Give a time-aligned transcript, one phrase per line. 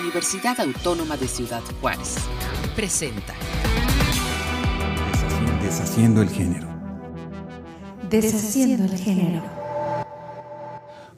[0.00, 2.16] Universidad Autónoma de Ciudad Juárez.
[2.74, 3.32] Presenta.
[5.62, 6.66] Deshaciendo el género.
[8.10, 9.42] Deshaciendo el género.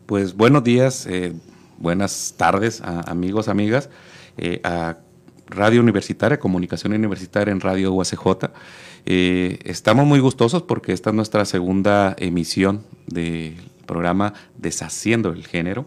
[0.04, 1.32] Pues buenos días, eh,
[1.78, 3.88] buenas tardes a amigos, amigas,
[4.36, 4.98] eh, a
[5.46, 8.50] Radio Universitaria, Comunicación Universitaria en Radio UACJ.
[9.06, 13.56] Eh, estamos muy gustosos porque esta es nuestra segunda emisión del
[13.86, 15.86] programa Deshaciendo el Género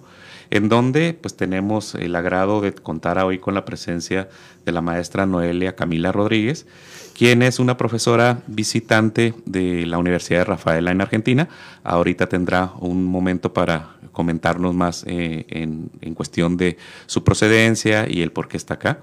[0.52, 4.29] en donde pues tenemos el agrado de contar hoy con la presencia
[4.65, 6.65] de la maestra Noelia Camila Rodríguez,
[7.18, 11.50] quien es una profesora visitante de la Universidad de Rafaela en Argentina.
[11.83, 18.21] Ahorita tendrá un momento para comentarnos más eh, en, en cuestión de su procedencia y
[18.21, 19.00] el por qué está acá.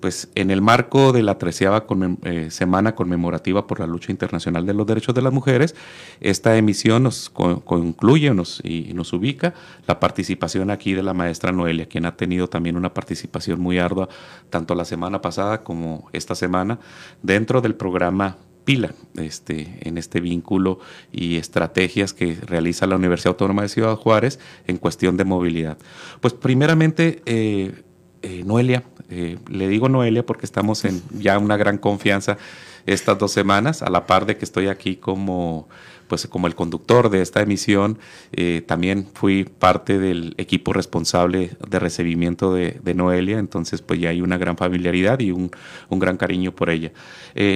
[0.00, 1.86] Pues en el marco de la treceava
[2.22, 5.74] eh, semana conmemorativa por la lucha internacional de los derechos de las mujeres,
[6.20, 9.54] esta emisión nos concluye nos, y nos ubica
[9.86, 14.08] la participación aquí de la maestra Noelia, quien ha tenido también una participación muy ardua
[14.48, 16.78] tanto la semana pasada como esta semana
[17.22, 20.78] dentro del programa pila este, en este vínculo
[21.12, 25.78] y estrategias que realiza la Universidad Autónoma de Ciudad Juárez en cuestión de movilidad.
[26.20, 27.82] Pues primeramente, eh,
[28.22, 32.36] eh, Noelia, eh, le digo Noelia porque estamos en ya una gran confianza
[32.84, 35.68] estas dos semanas, a la par de que estoy aquí como
[36.06, 37.96] pues como el conductor de esta emisión,
[38.32, 44.20] eh, también fui parte del equipo responsable de recibimiento de, Noelia, entonces pues ya hay
[44.20, 45.52] una gran familiaridad y un,
[45.88, 46.90] gran cariño por ella.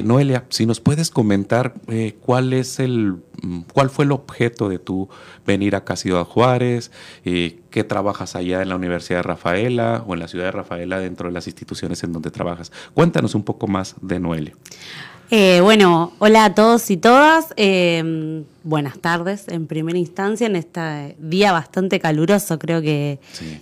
[0.05, 1.75] Noelia, si nos puedes comentar
[2.20, 5.09] cuál es el, mm, cuál fue el objeto de tu
[5.45, 6.92] venir acá a Ciudad Juárez,
[7.25, 11.28] qué trabajas allá en la Universidad de Rafaela o en la ciudad de Rafaela dentro
[11.28, 12.72] de las instituciones en donde trabajas.
[12.94, 14.55] Cuéntanos un poco más de Noelia.
[15.30, 17.55] Eh, bueno, hola a todos y todas.
[17.56, 23.19] Eh, buenas tardes en primera instancia en este día bastante caluroso, creo que,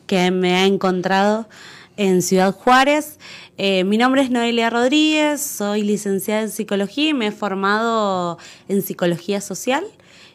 [0.06, 1.48] que me ha encontrado
[1.96, 3.18] en Ciudad Juárez.
[3.58, 8.38] Eh, mi nombre es Noelia Rodríguez, soy licenciada en psicología y me he formado
[8.68, 9.84] en psicología social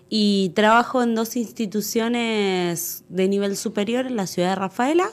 [0.09, 5.09] y trabajo en dos instituciones de nivel superior en la ciudad de Rafaela.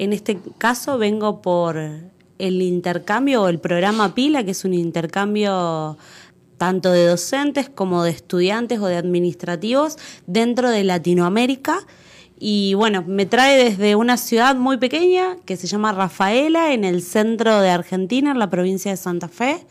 [0.00, 5.98] En este caso vengo por el intercambio o el programa PILA, que es un intercambio
[6.56, 11.86] tanto de docentes como de estudiantes o de administrativos dentro de Latinoamérica.
[12.38, 17.02] Y bueno, me trae desde una ciudad muy pequeña que se llama Rafaela, en el
[17.02, 19.66] centro de Argentina, en la provincia de Santa Fe.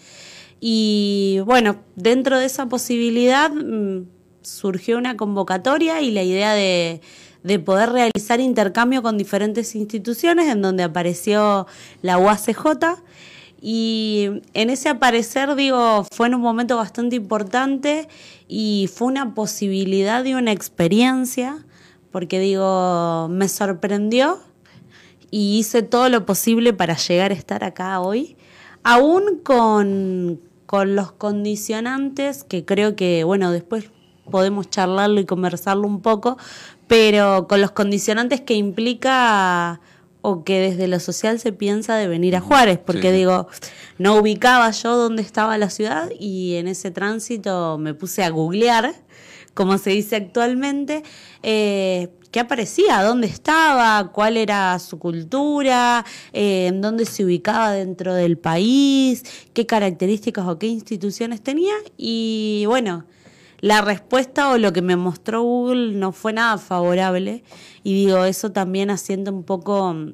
[0.59, 4.06] Y bueno, dentro de esa posibilidad mm,
[4.44, 7.01] surgió una convocatoria y la idea de,
[7.44, 11.67] de poder realizar intercambio con diferentes instituciones, en donde apareció
[12.01, 13.01] la UACJ.
[13.61, 18.07] Y en ese aparecer, digo, fue en un momento bastante importante
[18.47, 21.66] y fue una posibilidad y una experiencia,
[22.11, 24.39] porque digo, me sorprendió
[25.31, 28.38] y hice todo lo posible para llegar a estar acá hoy,
[28.83, 33.91] aún con, con los condicionantes que creo que, bueno, después
[34.29, 36.38] podemos charlarlo y conversarlo un poco,
[36.89, 39.79] pero con los condicionantes que implica
[40.22, 43.47] o que desde lo social se piensa de venir a Juárez, porque digo,
[44.00, 48.95] no ubicaba yo dónde estaba la ciudad y en ese tránsito me puse a googlear,
[49.53, 51.03] como se dice actualmente,
[51.44, 58.16] eh, qué aparecía, dónde estaba, cuál era su cultura, eh, en dónde se ubicaba dentro
[58.16, 59.23] del país,
[59.53, 63.05] qué características o qué instituciones tenía y bueno,
[63.62, 67.44] la respuesta o lo que me mostró Google no fue nada favorable.
[67.84, 70.14] Y digo, eso también asienta un poco, mm,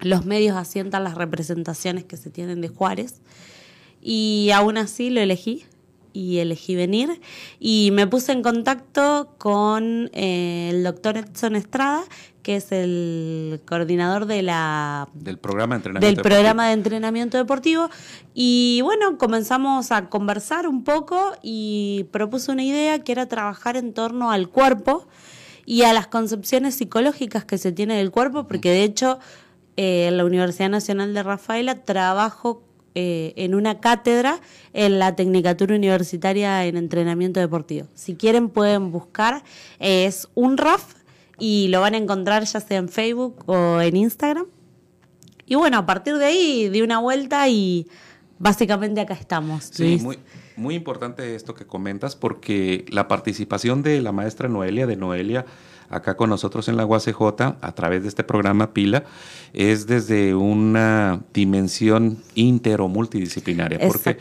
[0.00, 3.20] los medios asientan las representaciones que se tienen de Juárez.
[4.00, 5.64] Y aún así lo elegí
[6.16, 7.20] y elegí venir.
[7.60, 12.04] Y me puse en contacto con eh, el doctor Edson Estrada,
[12.42, 17.90] que es el coordinador de la, del programa de entrenamiento, del programa de entrenamiento deportivo.
[18.32, 23.92] Y bueno, comenzamos a conversar un poco y propuso una idea que era trabajar en
[23.92, 25.06] torno al cuerpo
[25.66, 29.18] y a las concepciones psicológicas que se tiene del cuerpo, porque de hecho
[29.76, 32.62] eh, la Universidad Nacional de Rafaela trabajo
[32.98, 34.40] eh, en una cátedra
[34.72, 37.88] en la Tecnicatura Universitaria en Entrenamiento Deportivo.
[37.92, 39.44] Si quieren pueden buscar,
[39.78, 40.94] es un RAF
[41.38, 44.46] y lo van a encontrar ya sea en Facebook o en Instagram.
[45.44, 47.86] Y bueno, a partir de ahí di una vuelta y
[48.38, 49.64] básicamente acá estamos.
[49.64, 50.18] Sí, muy,
[50.56, 55.44] muy importante esto que comentas porque la participación de la maestra Noelia, de Noelia,
[55.88, 57.20] acá con nosotros en la UACJ
[57.60, 59.04] a través de este programa PILA
[59.52, 63.78] es desde una dimensión inter o multidisciplinaria.
[63.78, 64.18] ¿Por qué?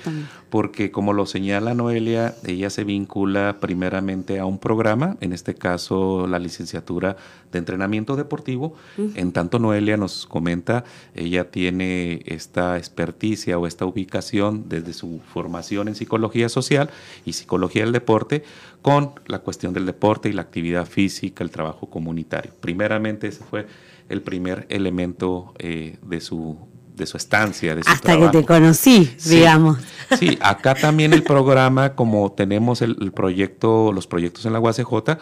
[0.50, 6.28] Porque como lo señala Noelia, ella se vincula primeramente a un programa, en este caso
[6.28, 7.18] la licenciatura
[7.52, 8.76] de entrenamiento deportivo.
[8.98, 15.88] En tanto Noelia nos comenta, ella tiene esta experticia o esta ubicación desde su formación
[15.88, 16.90] en psicología social
[17.26, 18.44] y psicología del deporte
[18.86, 22.52] con la cuestión del deporte y la actividad física, el trabajo comunitario.
[22.62, 23.66] Primeramente ese fue
[24.10, 26.56] el primer elemento eh, de su
[26.96, 29.80] de su estancia, de su Hasta que te conocí, digamos.
[30.20, 35.18] Sí, acá también el programa, como tenemos el, proyecto, los proyectos en la UACJ,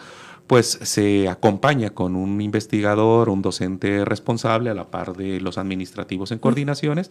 [0.46, 6.32] pues se acompaña con un investigador, un docente responsable a la par de los administrativos
[6.32, 7.10] en coordinaciones.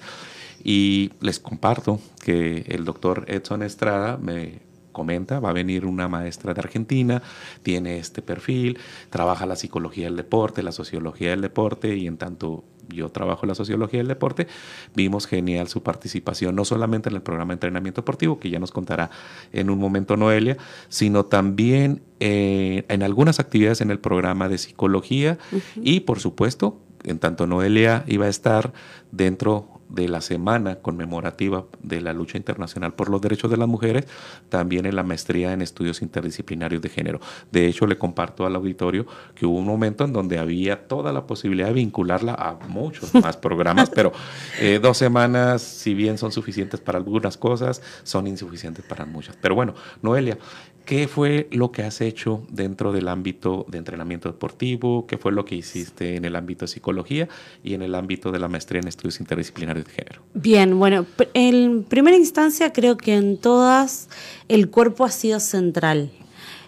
[0.63, 6.53] Y les comparto que el doctor Edson Estrada me comenta, va a venir una maestra
[6.53, 7.21] de Argentina,
[7.63, 8.77] tiene este perfil,
[9.09, 13.55] trabaja la psicología del deporte, la sociología del deporte y en tanto yo trabajo la
[13.55, 14.47] sociología del deporte,
[14.95, 18.71] vimos genial su participación, no solamente en el programa de entrenamiento deportivo, que ya nos
[18.71, 19.09] contará
[19.51, 20.57] en un momento Noelia,
[20.89, 25.37] sino también eh, en algunas actividades en el programa de psicología
[25.75, 28.73] y por supuesto, en tanto Noelia iba a estar
[29.11, 34.05] dentro de la semana conmemorativa de la lucha internacional por los derechos de las mujeres,
[34.49, 37.19] también en la maestría en estudios interdisciplinarios de género.
[37.51, 39.05] De hecho, le comparto al auditorio
[39.35, 43.37] que hubo un momento en donde había toda la posibilidad de vincularla a muchos más
[43.37, 44.11] programas, pero
[44.59, 49.37] eh, dos semanas, si bien son suficientes para algunas cosas, son insuficientes para muchas.
[49.41, 50.37] Pero bueno, Noelia,
[50.85, 55.07] ¿Qué fue lo que has hecho dentro del ámbito de entrenamiento deportivo?
[55.07, 57.29] ¿Qué fue lo que hiciste en el ámbito de psicología
[57.63, 60.21] y en el ámbito de la maestría en estudios interdisciplinarios de género?
[60.33, 64.09] Bien, bueno, en primera instancia creo que en todas
[64.49, 66.11] el cuerpo ha sido central.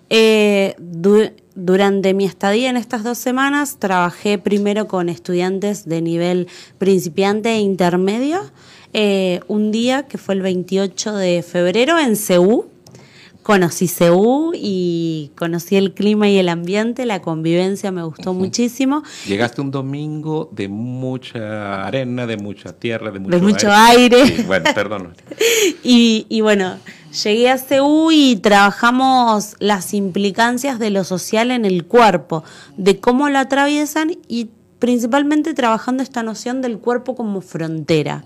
[0.09, 0.75] Eh,
[1.55, 6.47] durante mi estadía en estas dos semanas trabajé primero con estudiantes de nivel
[6.77, 8.41] principiante e intermedio.
[8.93, 12.69] Eh, un día que fue el 28 de febrero en CEU,
[13.45, 19.03] conocí Ceú y conocí el clima y el ambiente, la convivencia me gustó muchísimo.
[19.27, 24.43] Llegaste un domingo de mucha arena, de mucha tierra, de mucho, aire.
[24.47, 25.13] bueno, perdón.
[25.83, 26.79] y, y bueno,
[27.23, 32.43] llegué a Ceú y trabajamos las implicancias de lo social en el cuerpo,
[32.77, 34.49] de cómo lo atraviesan y
[34.79, 38.23] principalmente trabajando esta noción del cuerpo como frontera.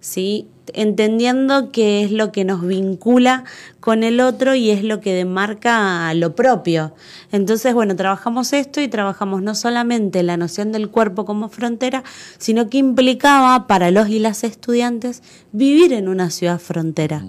[0.00, 0.48] ¿Sí?
[0.74, 3.44] entendiendo que es lo que nos vincula
[3.80, 6.94] con el otro y es lo que demarca lo propio.
[7.32, 12.04] Entonces, bueno, trabajamos esto y trabajamos no solamente la noción del cuerpo como frontera,
[12.38, 17.24] sino que implicaba para los y las estudiantes vivir en una ciudad frontera.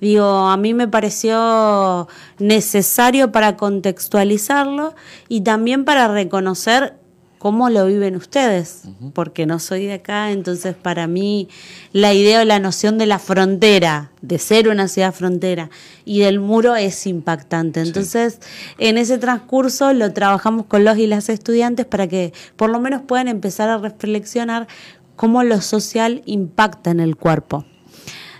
[0.00, 2.08] Digo, a mí me pareció
[2.38, 4.94] necesario para contextualizarlo
[5.28, 6.96] y también para reconocer
[7.42, 8.82] cómo lo viven ustedes,
[9.14, 11.48] porque no soy de acá, entonces para mí
[11.90, 15.68] la idea o la noción de la frontera, de ser una ciudad frontera
[16.04, 17.80] y del muro es impactante.
[17.80, 18.38] Entonces,
[18.78, 23.02] en ese transcurso lo trabajamos con los y las estudiantes para que por lo menos
[23.02, 24.68] puedan empezar a reflexionar
[25.16, 27.64] cómo lo social impacta en el cuerpo.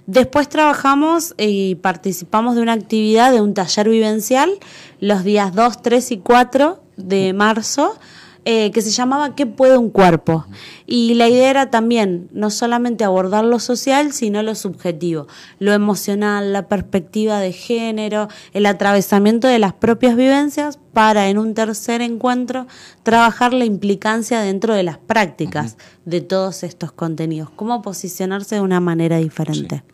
[0.07, 4.53] Después trabajamos y participamos de una actividad de un taller vivencial
[5.01, 7.99] los días 2, 3 y 4 de marzo
[8.45, 10.47] eh, que se llamaba ¿Qué puede un cuerpo?
[10.87, 15.29] Y la idea era también no solamente abordar lo social, sino lo subjetivo,
[15.59, 21.55] lo emocional, la perspectiva de género, el atravesamiento de las propias vivencias para en un
[21.55, 22.67] tercer encuentro
[23.03, 28.81] trabajar la implicancia dentro de las prácticas de todos estos contenidos, cómo posicionarse de una
[28.81, 29.85] manera diferente.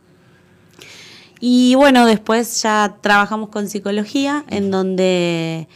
[1.40, 5.69] Y bueno, después ya trabajamos con psicología, en donde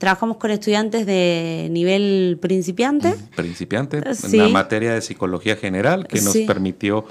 [0.00, 3.14] Trabajamos con estudiantes de nivel principiante.
[3.36, 7.04] Principiante, en la materia de psicología general que nos permitió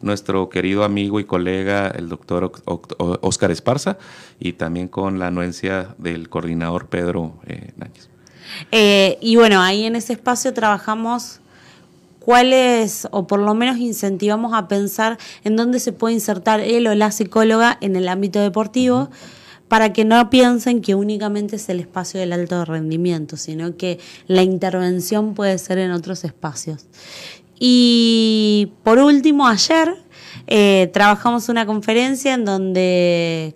[0.00, 2.52] nuestro querido amigo y colega, el doctor
[3.20, 3.98] Oscar Esparza,
[4.38, 8.08] y también con la anuencia del coordinador Pedro eh, Náñez.
[8.70, 11.40] Eh, y bueno, ahí en ese espacio trabajamos
[12.20, 16.94] cuáles, o por lo menos incentivamos a pensar en dónde se puede insertar él o
[16.94, 19.10] la psicóloga en el ámbito deportivo
[19.68, 24.42] para que no piensen que únicamente es el espacio del alto rendimiento, sino que la
[24.42, 26.86] intervención puede ser en otros espacios.
[27.58, 29.96] Y por último, ayer
[30.46, 33.54] eh, trabajamos una conferencia en donde,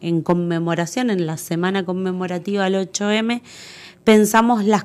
[0.00, 3.42] en conmemoración, en la semana conmemorativa al 8M,
[4.04, 4.84] pensamos las,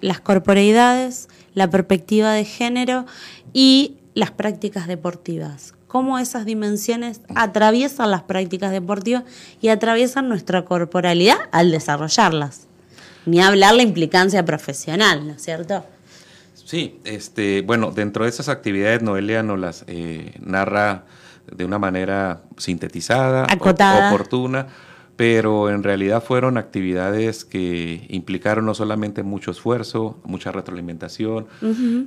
[0.00, 3.06] las corporeidades, la perspectiva de género
[3.52, 9.22] y las prácticas deportivas cómo esas dimensiones atraviesan las prácticas deportivas
[9.60, 12.66] y atraviesan nuestra corporalidad al desarrollarlas.
[13.26, 15.86] Ni hablar la implicancia profesional, ¿no es cierto?
[16.56, 21.04] Sí, este, bueno, dentro de esas actividades Noelia nos las eh, narra
[21.46, 23.46] de una manera sintetizada,
[24.10, 24.66] oportuna,
[25.14, 31.46] pero en realidad fueron actividades que implicaron no solamente mucho esfuerzo, mucha retroalimentación,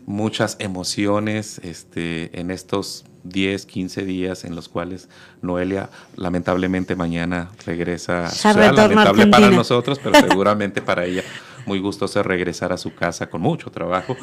[0.05, 5.09] muchas emociones este, en estos 10, 15 días en los cuales
[5.41, 8.29] Noelia lamentablemente mañana regresa.
[8.29, 11.23] Ya lamentable para nosotros, pero seguramente para ella
[11.67, 14.15] muy gustoso regresar a su casa con mucho trabajo.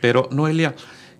[0.00, 0.74] Pero Noelia,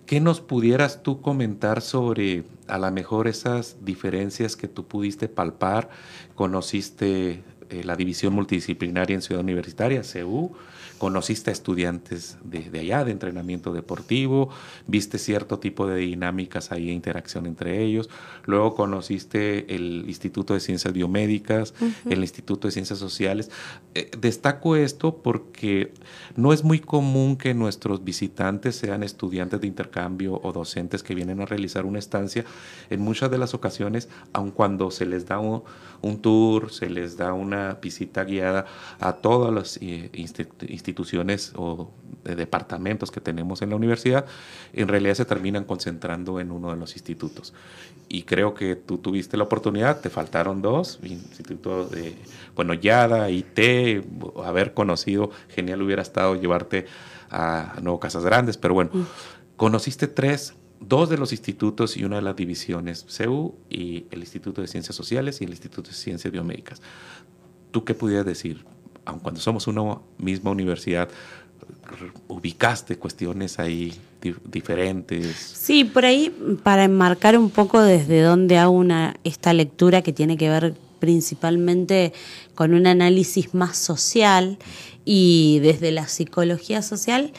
[0.07, 5.89] ¿qué nos pudieras tú comentar sobre a lo mejor esas diferencias que tú pudiste palpar?
[6.35, 10.53] Conociste eh, la división multidisciplinaria en Ciudad Universitaria, CEU,
[11.01, 14.51] conociste a estudiantes de, allá, de entrenamiento deportivo,
[14.87, 18.11] viste cierto tipo de dinámicas ahí, interacción entre ellos,
[18.45, 21.73] luego conociste el Instituto de Ciencias Biomédicas,
[22.05, 23.51] el Instituto de Ciencias Sociales.
[23.95, 25.95] Eh, destaco esto porque
[26.37, 31.41] no es muy común que nuestros visitantes sean estudiantes de intercambio o docentes que vienen
[31.41, 32.45] a realizar una estancia.
[32.91, 35.63] En muchas de las ocasiones, aun cuando se les da un,
[36.21, 38.67] tour, se les da una visita guiada
[38.99, 41.93] a todas las eh, instituciones, instituciones o
[42.25, 44.27] de departamentos que tenemos en la universidad,
[44.73, 47.55] en realidad se terminan concentrando en uno de los institutos.
[48.09, 52.15] Y creo que tú tuviste la oportunidad, te faltaron dos, Instituto de,
[52.55, 54.05] bueno, YADA, IT,
[54.45, 56.87] haber conocido, genial hubiera estado llevarte
[57.31, 59.07] a Nuevo Casas Grandes, pero bueno, mm.
[59.57, 64.61] conociste tres, dos de los institutos y una de las divisiones, CEU y el Instituto
[64.61, 66.83] de Ciencias Sociales y el Instituto de Ciencias Biomédicas.
[67.71, 68.65] ¿Tú qué pudieras decir?
[69.05, 71.09] Aun cuando somos una misma universidad,
[72.29, 73.95] ubicaste cuestiones ahí
[74.45, 75.37] diferentes.
[75.37, 76.31] Sí, por ahí,
[76.63, 82.13] para enmarcar un poco desde dónde hago una, esta lectura que tiene que ver principalmente
[82.55, 84.59] con un análisis más social
[85.05, 87.33] y desde la psicología social,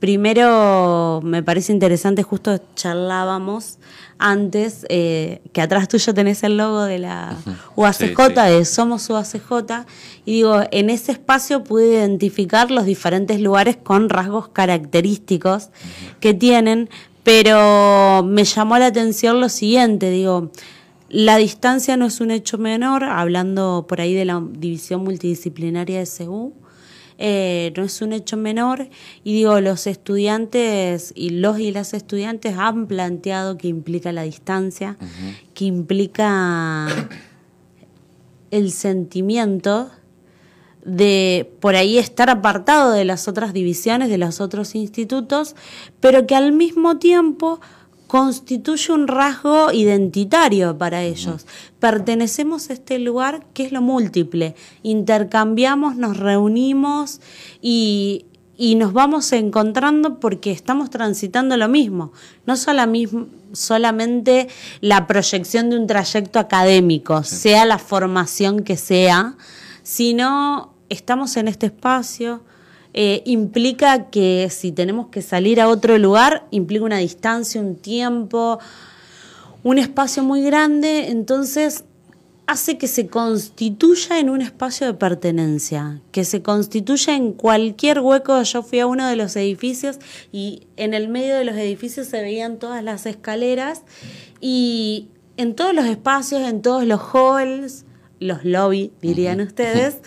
[0.00, 3.78] primero me parece interesante, justo charlábamos
[4.18, 7.36] antes, eh, que atrás tuyo tenés el logo de la
[7.76, 9.86] UACJ, de Somos UACJ,
[10.24, 15.68] y digo, en ese espacio pude identificar los diferentes lugares con rasgos característicos
[16.18, 16.88] que tienen,
[17.22, 20.50] pero me llamó la atención lo siguiente, digo,
[21.10, 26.06] la distancia no es un hecho menor, hablando por ahí de la división multidisciplinaria de
[26.06, 26.54] CEU,
[27.22, 28.88] eh, no es un hecho menor.
[29.22, 34.96] Y digo, los estudiantes y los y las estudiantes han planteado que implica la distancia,
[35.52, 36.88] que implica
[38.50, 39.90] el sentimiento
[40.82, 45.54] de por ahí estar apartado de las otras divisiones, de los otros institutos,
[46.00, 47.60] pero que al mismo tiempo
[48.10, 51.46] constituye un rasgo identitario para ellos.
[51.78, 54.56] Pertenecemos a este lugar que es lo múltiple.
[54.82, 57.20] Intercambiamos, nos reunimos
[57.62, 58.26] y,
[58.58, 62.12] nos vamos encontrando porque estamos transitando lo mismo.
[62.46, 64.48] No solamente
[64.80, 69.36] la proyección de un trayecto académico, sea la formación que sea,
[69.84, 72.42] sino estamos en este espacio,
[72.92, 78.58] eh, implica que si tenemos que salir a otro lugar, implica una distancia, un tiempo,
[79.62, 81.84] un espacio muy grande, entonces
[82.50, 88.42] hace que se constituya en un espacio de pertenencia, que se constituya en cualquier hueco.
[88.42, 90.00] Yo fui a uno de los edificios
[90.32, 93.82] y en el medio de los edificios se veían todas las escaleras
[94.40, 97.84] y en todos los espacios, en todos los halls,
[98.18, 99.98] los lobbies, dirían ustedes,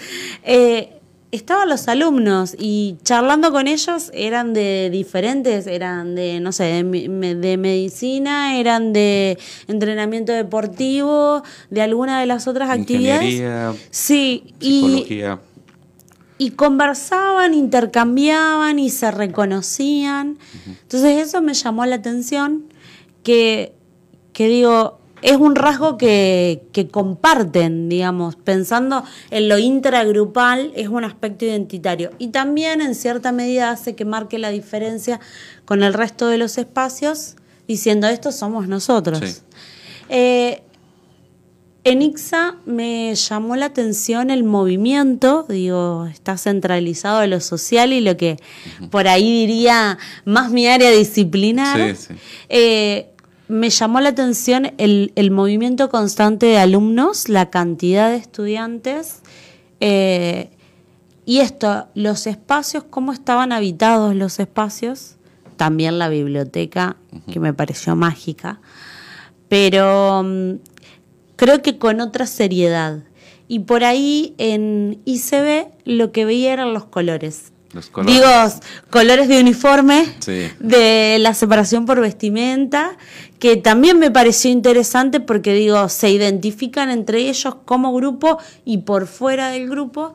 [0.43, 0.99] eh,
[1.33, 7.57] estaban los alumnos y charlando con ellos eran de diferentes, eran de, no sé, de,
[7.57, 13.75] medicina, eran de entrenamiento deportivo, de alguna de las otras actividades.
[13.89, 15.39] Sí, psicología.
[16.37, 20.37] Y, y conversaban, intercambiaban y se reconocían.
[20.67, 22.65] Entonces eso me llamó la atención
[23.23, 23.73] que,
[24.33, 31.45] que digo, es un rasgo que, comparten, digamos, pensando en lo intragrupal, es un aspecto
[31.45, 32.11] identitario.
[32.19, 35.19] Y también en cierta medida hace que marque la diferencia
[35.65, 37.37] con el resto de los espacios,
[37.67, 39.43] diciendo esto somos nosotros.
[40.09, 40.61] Eh,
[41.85, 48.01] en IXA me llamó la atención el movimiento, digo, está centralizado en lo social y
[48.01, 48.37] lo que
[48.89, 51.95] por ahí diría más mi área disciplinar.
[51.95, 52.13] Sí, sí.
[52.47, 53.12] Eh,
[53.53, 59.21] me llamó la atención el, movimiento constante de alumnos, la cantidad de estudiantes
[59.79, 60.49] eh,
[61.23, 65.17] y esto, los espacios, cómo estaban habitados los espacios,
[65.55, 66.97] también la biblioteca,
[67.31, 68.59] que me pareció mágica,
[69.49, 70.53] pero mm,
[71.35, 73.03] creo que con otra seriedad.
[73.47, 77.52] y por ahí en ICB lo que veía eran los colores.
[77.73, 78.15] Los colores.
[78.15, 78.27] Digo,
[78.89, 80.47] colores de uniforme, Sí.
[80.59, 82.97] de la separación por vestimenta,
[83.39, 89.07] que también me pareció interesante porque digo, se identifican entre ellos como grupo y por
[89.07, 90.13] fuera del grupo,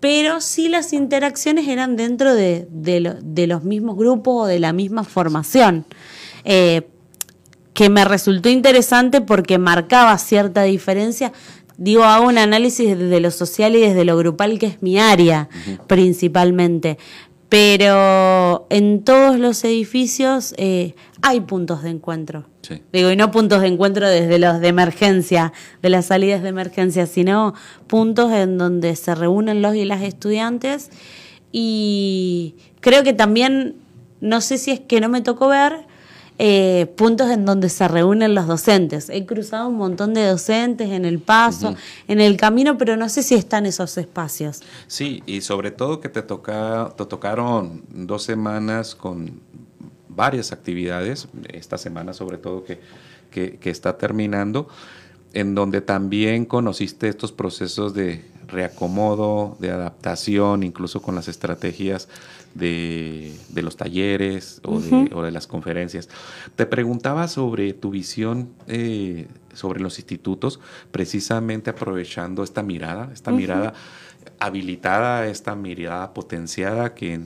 [0.00, 4.60] pero sí las interacciones eran dentro de, de lo- de los mismos grupos o de
[4.60, 5.84] la misma formación.
[6.44, 6.88] Eh,
[7.72, 11.32] que me resultó interesante porque marcaba cierta diferencia.
[11.76, 15.48] Digo, hago un análisis desde lo social y desde lo grupal, que es mi área
[15.86, 16.98] principalmente.
[17.48, 22.46] Pero en todos los edificios eh, hay puntos de encuentro.
[22.62, 22.82] Sí.
[22.92, 25.52] Digo, y no puntos de encuentro desde los de emergencia,
[25.82, 27.54] de las salidas de emergencia, sino
[27.86, 30.90] puntos en donde se reúnen los y las estudiantes.
[31.52, 33.76] Y creo que también,
[34.20, 35.86] no sé si es que no me tocó ver,
[36.38, 39.08] eh, puntos en donde se reúnen los docentes.
[39.08, 41.76] He cruzado un montón de docentes en el paso,
[42.08, 44.62] en el camino, pero no sé si están esos espacios.
[44.88, 49.40] Sí, y sobre todo que te, toca, te tocaron dos semanas con
[50.08, 52.80] varias actividades, esta semana sobre todo que,
[53.30, 54.68] que, que está terminando,
[55.34, 62.08] en donde también conociste estos procesos de reacomodo, de adaptación, incluso con las estrategias
[62.54, 66.08] de, de los talleres o, de, o de las conferencias.
[66.54, 70.60] Te preguntaba sobre tu visión eh, sobre los institutos,
[70.90, 73.74] precisamente aprovechando esta mirada, esta mirada
[74.38, 77.20] habilitada, esta mirada potenciada que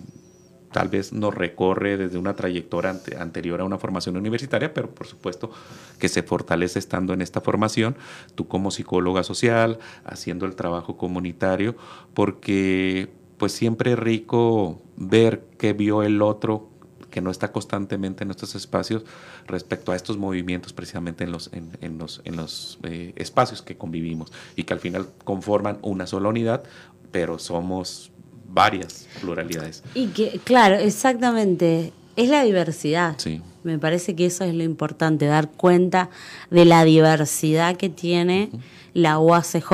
[0.73, 5.07] tal vez nos recorre desde una trayectoria ante- anterior a una formación universitaria, pero por
[5.07, 5.51] supuesto
[5.99, 7.97] que se fortalece estando en esta formación,
[8.35, 11.77] tú como psicóloga social, haciendo el trabajo comunitario,
[12.15, 16.69] porque pues siempre es rico ver qué vio el otro
[17.11, 19.05] que no está constantemente en estos espacios
[19.47, 23.77] respecto a estos movimientos precisamente en los, en, en los, en los eh, espacios que
[23.79, 26.65] convivimos y que al final conforman una sola unidad,
[27.11, 28.13] pero somos
[28.49, 29.83] varias pluralidades.
[29.95, 33.15] Y que, claro, exactamente, es la diversidad.
[33.19, 33.41] Sí.
[33.63, 36.11] Me parece que eso es lo importante, dar cuenta
[36.51, 38.51] de la diversidad que tiene
[38.95, 39.71] la UACJ,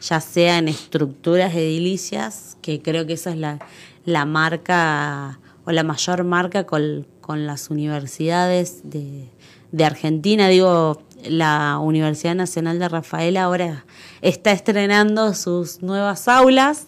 [0.00, 3.58] ya sea en estructuras edilicias, que creo que esa es la,
[4.04, 9.28] la marca o la mayor marca con, con las universidades de,
[9.70, 10.48] de Argentina.
[10.48, 13.84] Digo, la Universidad Nacional de Rafaela ahora
[14.22, 16.86] está estrenando sus nuevas aulas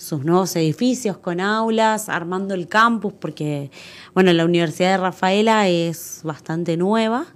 [0.00, 3.70] sus nuevos edificios con aulas, armando el campus, porque,
[4.14, 7.26] bueno, la Universidad de Rafaela es bastante nueva,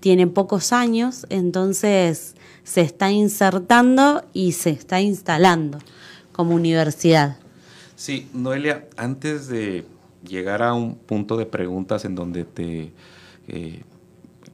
[0.00, 5.78] tiene pocos años, entonces se está insertando y se está instalando
[6.32, 7.38] como universidad.
[7.96, 9.86] Sí, Noelia, antes de
[10.22, 12.92] llegar a un punto de preguntas en donde te
[13.48, 13.82] eh,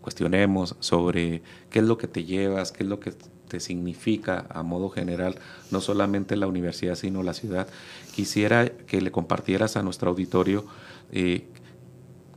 [0.00, 3.12] cuestionemos sobre qué es lo que te llevas, qué es lo que
[3.48, 5.36] te significa a modo general,
[5.70, 7.68] no solamente la universidad, sino la ciudad,
[8.14, 10.66] quisiera que le compartieras a nuestro auditorio
[11.12, 11.46] eh,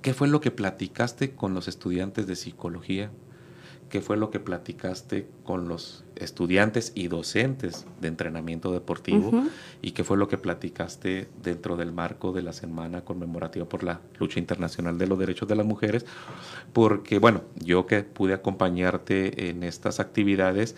[0.01, 3.11] qué fue lo que platicaste con los estudiantes de psicología,
[3.89, 9.31] qué fue lo que platicaste con los estudiantes y docentes de entrenamiento deportivo
[9.81, 13.99] y qué fue lo que platicaste dentro del marco de la semana conmemorativa por la
[14.19, 16.05] lucha internacional de los derechos de las mujeres,
[16.73, 20.75] porque bueno, yo que pude acompañarte en estas actividades,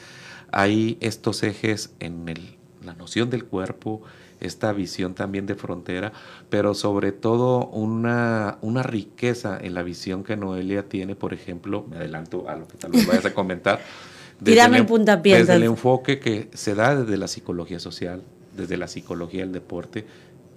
[0.52, 4.02] hay estos ejes en el- la noción del cuerpo,
[4.42, 6.12] esta visión también de frontera,
[6.50, 11.98] pero sobre todo una, una riqueza en la visión que Noelia tiene, por ejemplo, me
[11.98, 13.80] adelanto a lo que tal vez vayas a comentar.
[14.44, 14.88] Tírame el
[15.22, 18.24] Desde el enfoque que se da desde la psicología social,
[18.58, 20.06] desde la psicología del deporte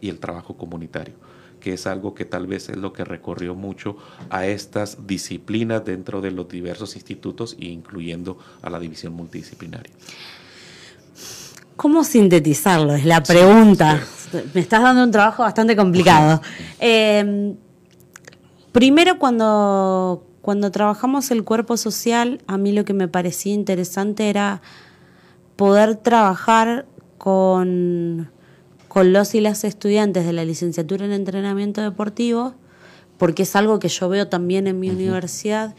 [0.00, 1.14] y el trabajo comunitario,
[1.60, 3.98] que es algo que tal vez es lo que recorrió mucho
[4.30, 9.92] a estas disciplinas dentro de los diversos institutos, incluyendo a la división multidisciplinaria.
[11.76, 12.94] ¿Cómo sintetizarlo?
[12.94, 14.00] Es la pregunta.
[14.52, 16.40] Me estás dando un trabajo bastante complicado.
[16.78, 17.54] Eh,
[18.72, 24.62] primero, cuando, cuando trabajamos el cuerpo social, a mí lo que me parecía interesante era
[25.56, 26.86] poder trabajar
[27.18, 28.30] con,
[28.88, 32.54] con los y las estudiantes de la licenciatura en entrenamiento deportivo,
[33.18, 35.74] porque es algo que yo veo también en mi universidad,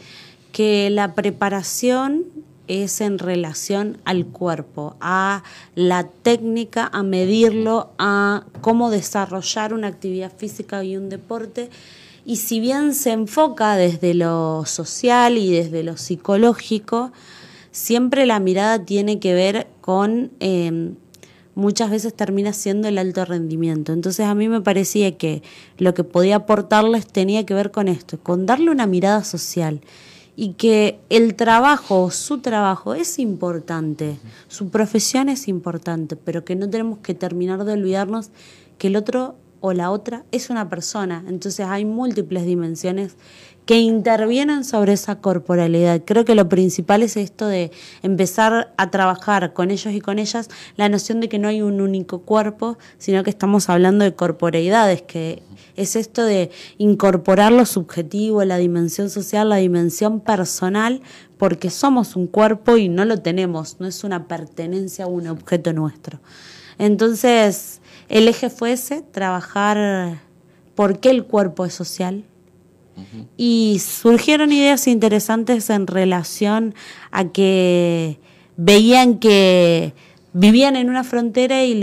[0.52, 2.24] que la preparación
[2.68, 5.42] es en relación al cuerpo, a
[5.74, 11.70] la técnica, a medirlo, a cómo desarrollar una actividad física y un deporte.
[12.24, 17.12] Y si bien se enfoca desde lo social y desde lo psicológico,
[17.70, 20.92] siempre la mirada tiene que ver con, eh,
[21.54, 23.92] muchas veces termina siendo el alto rendimiento.
[23.92, 25.42] Entonces a mí me parecía que
[25.78, 29.80] lo que podía aportarles tenía que ver con esto, con darle una mirada social
[30.36, 34.18] y que el trabajo, su trabajo es importante,
[34.48, 38.30] su profesión es importante, pero que no tenemos que terminar de olvidarnos
[38.76, 41.24] que el otro o la otra es una persona.
[41.26, 43.16] Entonces hay múltiples dimensiones
[43.66, 46.00] que intervienen sobre esa corporalidad.
[46.04, 50.48] Creo que lo principal es esto de empezar a trabajar con ellos y con ellas
[50.76, 55.02] la noción de que no hay un único cuerpo, sino que estamos hablando de corporeidades,
[55.02, 55.42] que
[55.74, 61.02] es esto de incorporar lo subjetivo, la dimensión social, la dimensión personal,
[61.36, 65.72] porque somos un cuerpo y no lo tenemos, no es una pertenencia a un objeto
[65.72, 66.20] nuestro.
[66.78, 70.20] Entonces, el eje fue ese, trabajar
[70.76, 72.24] por qué el cuerpo es social,
[73.36, 76.74] y surgieron ideas interesantes en relación
[77.10, 78.18] a que
[78.56, 79.94] veían que
[80.38, 81.80] vivían en una frontera y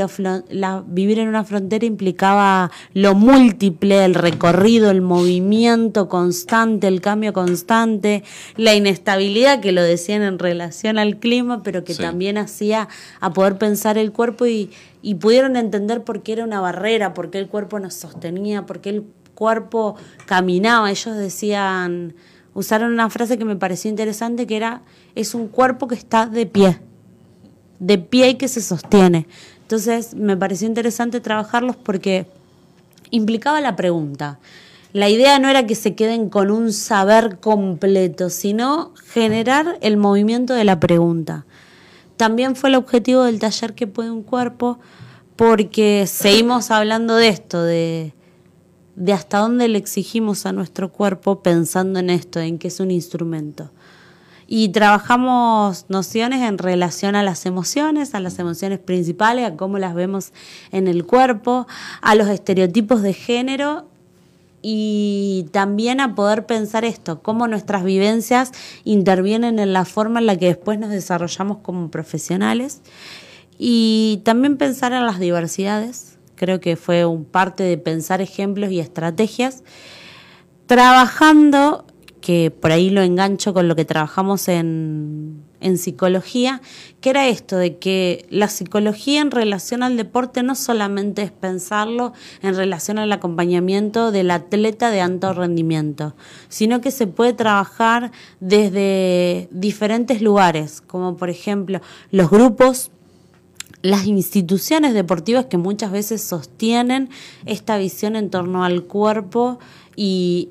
[0.86, 8.24] vivir en una frontera implicaba lo múltiple, el recorrido, el movimiento constante, el cambio constante,
[8.56, 13.58] la inestabilidad que lo decían en relación al clima, pero que también hacía a poder
[13.58, 14.70] pensar el cuerpo y,
[15.02, 18.82] y pudieron entender por qué era una barrera, por qué el cuerpo nos sostenía, por
[18.82, 19.04] qué el
[19.36, 20.90] cuerpo caminaba.
[20.90, 22.16] Ellos decían,
[22.54, 24.82] usaron una frase que me pareció interesante, que era,
[25.16, 26.80] es un cuerpo que está de pie,
[27.80, 29.28] de pie y que se sostiene.
[29.62, 32.28] Entonces me pareció interesante trabajarlos porque
[33.10, 34.40] implicaba la pregunta.
[34.92, 40.54] La idea no era que se queden con un saber completo, sino generar el movimiento
[40.54, 41.46] de la pregunta.
[42.16, 44.78] También fue el objetivo del taller que puede un cuerpo,
[45.36, 48.14] porque seguimos hablando de esto, de,
[48.96, 52.92] de hasta dónde le exigimos a nuestro cuerpo pensando en esto, en que es un
[52.92, 53.72] instrumento.
[54.46, 59.96] Y trabajamos nociones en relación a las emociones, a las emociones principales, a cómo las
[59.96, 60.32] vemos
[60.72, 61.66] en el cuerpo,
[62.02, 63.86] a los estereotipos de género
[64.62, 68.52] y también a poder pensar esto, cómo nuestras vivencias
[68.84, 72.82] intervienen en la forma en la que después nos desarrollamos como profesionales
[73.58, 76.13] y también pensar en las diversidades,
[76.44, 79.64] creo que fue un parte de pensar ejemplos y estrategias,
[80.66, 81.86] trabajando,
[82.20, 86.62] que por ahí lo engancho con lo que trabajamos en, en psicología,
[87.00, 92.12] que era esto de que la psicología en relación al deporte no solamente es pensarlo
[92.42, 96.14] en relación al acompañamiento del atleta de alto rendimiento,
[96.50, 101.80] sino que se puede trabajar desde diferentes lugares, como por ejemplo
[102.12, 102.92] los grupos
[103.84, 107.10] las instituciones deportivas que muchas veces sostienen
[107.46, 109.60] esta visión en torno al cuerpo
[109.96, 110.50] y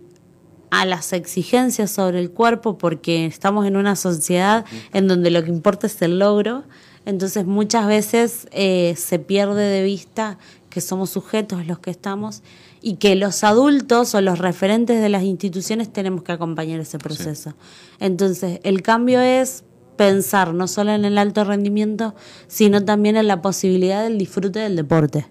[0.70, 5.50] a las exigencias sobre el cuerpo porque estamos en una sociedad en donde lo que
[5.50, 6.64] importa es el logro,
[7.06, 12.42] entonces muchas veces eh, se pierde de vista que somos sujetos los que estamos
[12.82, 17.54] y que los adultos o los referentes de las instituciones tenemos que acompañar ese proceso.
[18.00, 19.64] Entonces, el cambio es
[19.96, 22.14] pensar no solo en el alto rendimiento,
[22.46, 25.26] sino también en la posibilidad del disfrute del deporte.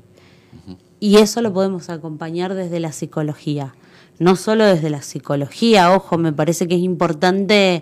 [1.00, 3.74] Y eso lo podemos acompañar desde la psicología.
[4.20, 7.82] No solo desde la psicología, ojo, me parece que es importante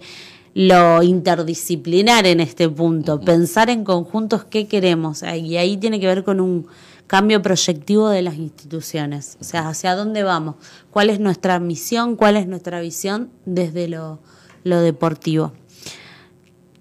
[0.53, 5.21] lo interdisciplinar en este punto, pensar en conjuntos qué queremos.
[5.23, 6.67] Y ahí tiene que ver con un
[7.07, 10.55] cambio proyectivo de las instituciones, o sea, hacia dónde vamos,
[10.91, 14.19] cuál es nuestra misión, cuál es nuestra visión desde lo,
[14.63, 15.53] lo deportivo.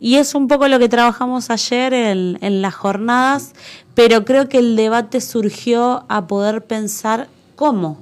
[0.01, 3.53] Y es un poco lo que trabajamos ayer en, las jornadas,
[3.95, 7.99] pero creo que el debate surgió a poder pensar cómo.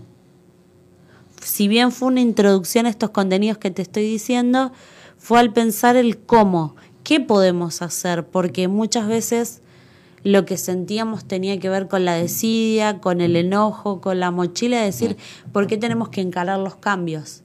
[1.42, 4.72] Si bien fue una introducción a estos contenidos que te estoy diciendo,
[5.16, 9.62] fue al pensar el cómo, qué podemos hacer, porque muchas veces
[10.22, 14.80] lo que sentíamos tenía que ver con la desidia, con el enojo, con la mochila,
[14.80, 15.16] de decir,
[15.52, 17.42] ¿por qué tenemos que encarar los cambios?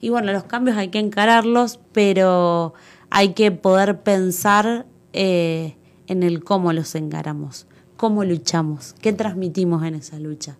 [0.00, 2.74] Y bueno, los cambios hay que encararlos, pero
[3.14, 7.66] hay que poder pensar eh, en el cómo los encaramos,
[7.98, 10.56] cómo luchamos, qué transmitimos en esa lucha.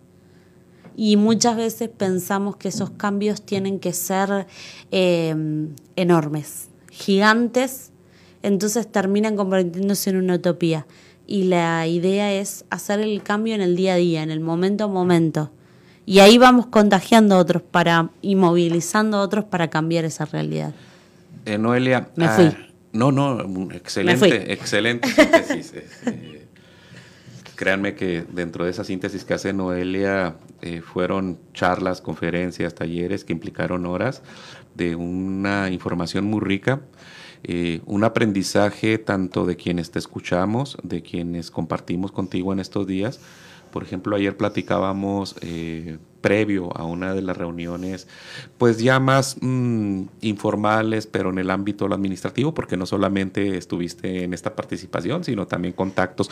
[0.94, 4.46] Y muchas veces pensamos que esos cambios tienen que ser
[4.90, 5.34] eh,
[5.96, 7.90] enormes, gigantes,
[8.42, 10.86] entonces terminan convirtiéndose en una utopía.
[11.26, 14.84] Y la idea es hacer el cambio en el día a día, en el momento
[14.84, 15.50] a momento.
[16.04, 20.74] Y ahí vamos contagiando a otros para, y movilizando a otros para cambiar esa realidad.
[21.44, 22.08] Eh, Noelia.
[22.16, 22.44] Me fui.
[22.44, 22.56] Ah,
[22.92, 25.72] no, no, excelente, excelente síntesis.
[25.72, 26.46] Este,
[27.56, 33.32] créanme que dentro de esa síntesis que hace Noelia eh, fueron charlas, conferencias, talleres que
[33.32, 34.22] implicaron horas
[34.74, 36.82] de una información muy rica.
[37.44, 43.20] Eh, un aprendizaje tanto de quienes te escuchamos, de quienes compartimos contigo en estos días.
[43.72, 45.34] Por ejemplo, ayer platicábamos
[46.22, 48.08] previo a una de las reuniones,
[48.56, 54.32] pues ya más mm, informales, pero en el ámbito administrativo, porque no solamente estuviste en
[54.32, 56.30] esta participación, sino también contactos,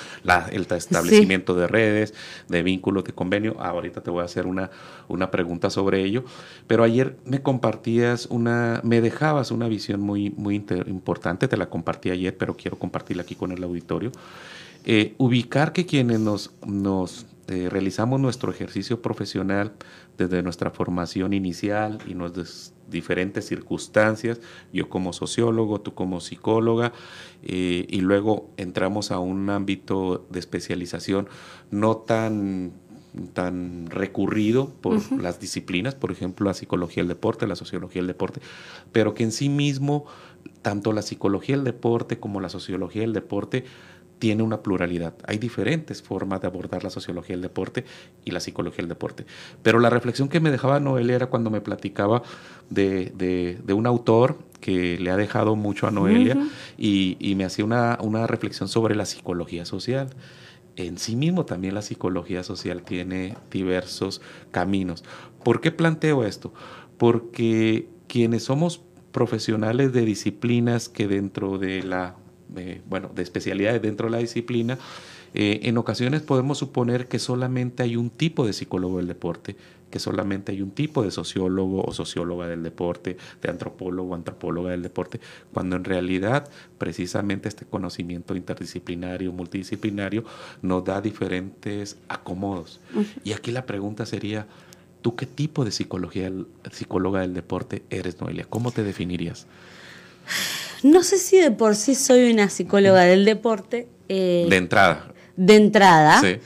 [0.50, 2.14] el establecimiento de redes,
[2.48, 3.60] de vínculos, de convenio.
[3.60, 4.70] ahorita te voy a hacer una,
[5.08, 6.24] una pregunta sobre ello,
[6.66, 12.10] pero ayer me compartías una, me dejabas una visión muy, muy importante, te la compartí
[12.10, 14.12] ayer, pero quiero compartirla aquí con el auditorio.
[14.84, 19.72] Eh, ubicar que quienes nos, nos este, realizamos nuestro ejercicio profesional
[20.16, 24.40] desde nuestra formación inicial y nuestras diferentes circunstancias,
[24.72, 26.92] yo como sociólogo, tú como psicóloga,
[27.42, 31.28] eh, y luego entramos a un ámbito de especialización
[31.72, 32.72] no tan
[33.32, 38.40] tan recurrido por las disciplinas, por ejemplo, la psicología del deporte, la sociología del deporte,
[38.92, 40.04] pero que en sí mismo,
[40.62, 43.64] tanto la psicología del deporte como la sociología del deporte
[44.20, 45.14] tiene una pluralidad.
[45.26, 47.84] Hay diferentes formas de abordar la sociología del deporte
[48.24, 49.26] y la psicología del deporte.
[49.64, 52.22] Pero la reflexión que me dejaba Noelia era cuando me platicaba
[52.68, 56.36] de, un autor que le ha dejado mucho a Noelia
[56.78, 60.10] y, me hacía una, una reflexión sobre la psicología social
[60.76, 65.04] en sí mismo también la psicología social tiene diversos caminos.
[65.44, 66.52] ¿Por qué planteo esto?
[66.96, 68.80] Porque quienes somos
[69.12, 72.16] profesionales de disciplinas que dentro de la
[72.56, 74.78] eh, bueno, de especialidades dentro de la disciplina,
[75.32, 79.56] eh, en ocasiones podemos suponer que solamente hay un tipo de psicólogo del deporte,
[79.90, 84.70] que solamente hay un tipo de sociólogo o socióloga del deporte, de antropólogo o antropóloga
[84.70, 85.20] del deporte,
[85.52, 90.24] cuando en realidad precisamente este conocimiento interdisciplinario, multidisciplinario,
[90.62, 92.80] nos da diferentes acomodos.
[93.24, 94.46] Y aquí la pregunta sería,
[95.02, 96.32] ¿tú qué tipo de psicología,
[96.72, 98.46] psicóloga del deporte eres, Noelia?
[98.48, 99.46] ¿Cómo te definirías?
[100.82, 103.88] No sé si de por sí soy una psicóloga del deporte.
[104.08, 105.12] Eh, de entrada.
[105.36, 106.20] De entrada.
[106.20, 106.36] Sí.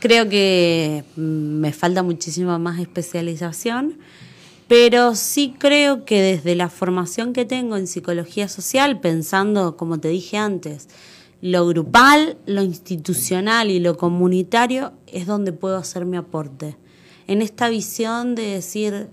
[0.00, 3.98] Creo que mm, me falta muchísima más especialización,
[4.68, 10.08] pero sí creo que desde la formación que tengo en psicología social, pensando, como te
[10.08, 10.88] dije antes,
[11.40, 16.76] lo grupal, lo institucional y lo comunitario, es donde puedo hacer mi aporte.
[17.26, 19.08] En esta visión de decir,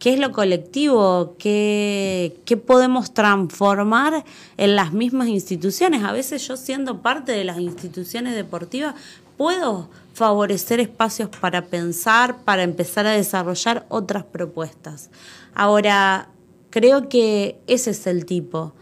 [0.00, 2.34] qué es lo colectivo, qué,
[2.66, 4.24] podemos transformar
[4.56, 6.02] en las mismas instituciones.
[6.02, 8.94] A veces yo siendo parte de las instituciones deportivas
[9.36, 15.10] puedo favorecer espacios para pensar, para empezar a desarrollar otras propuestas.
[15.54, 16.28] Ahora,
[16.70, 18.72] creo que ese es el tipo.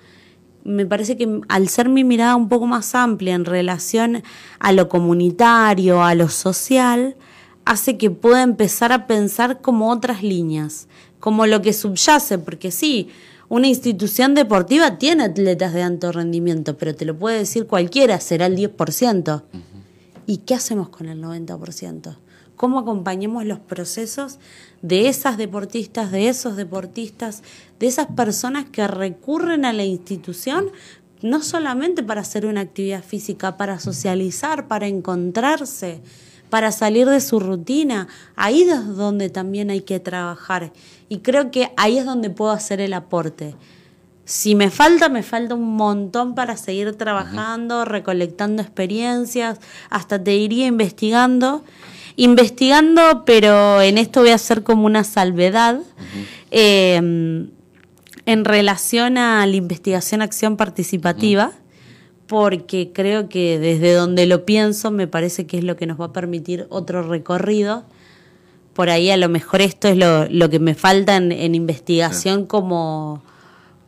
[0.62, 4.22] Me parece que al ser mi mirada un poco más amplia en relación
[4.60, 7.16] a lo comunitario, a lo social,
[7.64, 10.88] hace que pueda empezar a pensar como otras líneas
[11.20, 13.08] como lo que subyace, porque sí,
[13.48, 18.46] una institución deportiva tiene atletas de alto rendimiento, pero te lo puede decir cualquiera, será
[18.46, 19.42] el 10%.
[20.26, 22.16] ¿Y qué hacemos con el 90%?
[22.56, 24.38] ¿Cómo acompañamos los procesos
[24.82, 27.42] de esas deportistas, de esos deportistas,
[27.78, 30.70] de esas personas que recurren a la institución
[31.22, 36.02] no solamente para hacer una actividad física, para socializar, para encontrarse?
[36.50, 38.08] Para salir de su rutina.
[38.36, 40.72] Ahí es donde también hay que trabajar.
[41.08, 43.54] Y creo que ahí es donde puedo hacer el aporte.
[44.24, 49.58] Si me falta, me falta un montón para seguir trabajando, recolectando experiencias,
[49.88, 51.64] hasta te iría investigando.
[52.16, 55.80] Investigando, pero en esto voy a hacer como una salvedad.
[56.50, 57.50] Em,
[58.26, 61.52] en relación a la investigación acción participativa,
[62.28, 66.06] porque creo que desde donde lo pienso me parece que es lo que nos va
[66.06, 67.84] a permitir otro recorrido.
[68.74, 73.22] Por ahí a lo mejor esto es lo, que me falta en, investigación como,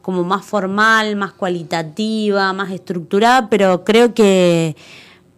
[0.03, 4.75] como más formal, más cualitativa, más estructurada, pero creo que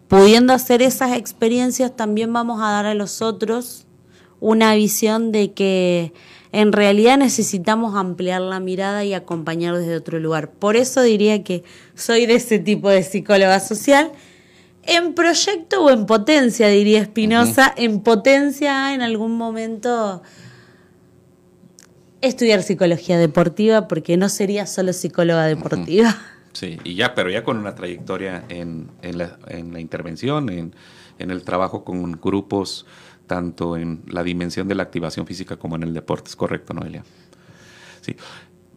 [0.07, 3.85] pudiendo hacer esas experiencias también vamos a dar a los otros
[4.39, 6.13] una visión de que
[6.53, 10.51] en realidad necesitamos ampliar la mirada y acompañar desde otro lugar.
[10.51, 11.63] Por eso diría que
[11.95, 14.11] soy de ese tipo de psicóloga social.
[14.83, 20.21] En proyecto o en potencia, diría Espinosa, en potencia en algún momento
[22.21, 26.15] estudiar psicología deportiva, porque no sería solo psicóloga deportiva.
[26.51, 30.75] Sí, y ya, pero ya con una trayectoria en, la, intervención, en,
[31.17, 32.85] en el trabajo con grupos
[33.27, 36.29] tanto en la dimensión de la activación física como en el deporte.
[36.29, 37.03] ¿Es correcto, Noelia?
[38.01, 38.15] Sí.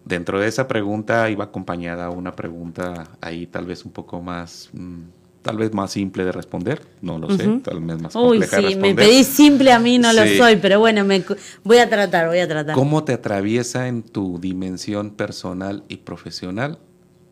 [0.05, 5.01] Dentro de esa pregunta iba acompañada una pregunta ahí tal vez un poco más, mm,
[5.43, 8.95] tal vez más simple de responder, no lo sé, tal vez más Uy, sí, me
[8.95, 11.25] pedí simple a mí, no lo soy, pero bueno, me,
[11.65, 12.77] voy a tratar, voy a tratar.
[12.77, 16.79] ¿Cómo te atraviesa en tu dimensión personal y profesional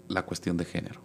[0.09, 1.05] la cuestión de género?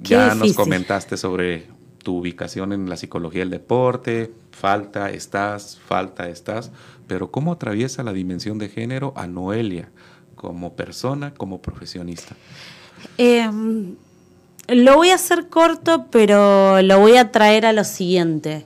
[0.00, 1.66] ya nos comentaste sobre
[2.08, 6.70] tu ubicación en la psicología del deporte, falta, estás, falta, estás,
[7.06, 9.90] pero ¿cómo atraviesa la dimensión de género a Noelia
[10.34, 12.34] como persona, como profesionista?
[13.18, 13.96] Em,
[14.68, 18.64] lo voy a hacer corto, pero lo voy a traer a lo siguiente.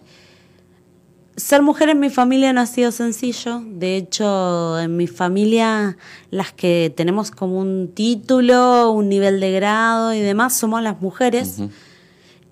[1.35, 3.61] Ser mujer en mi familia no ha sido sencillo.
[3.67, 5.97] De hecho, en mi familia,
[6.31, 11.61] las que tenemos como un título, un nivel de grado y demás, somos las mujeres.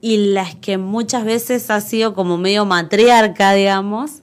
[0.01, 4.23] Y las que muchas veces ha sido como medio matriarca, digamos.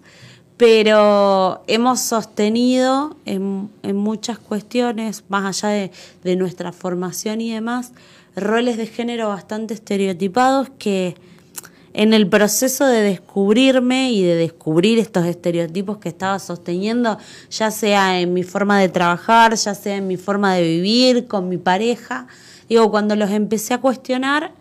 [0.58, 5.92] Pero hemos sostenido en, muchas cuestiones, más allá de,
[6.24, 7.92] de nuestra formación y demás,
[8.36, 11.16] roles de género bastante estereotipados que
[11.98, 17.18] en el proceso de descubrirme y de descubrir estos estereotipos que estaba sosteniendo,
[17.50, 21.50] ya sea en mi forma de trabajar, ya sea en mi forma de vivir, con
[21.50, 22.28] mi pareja,
[22.70, 24.52] digo, cuando los empecé a cuestionar,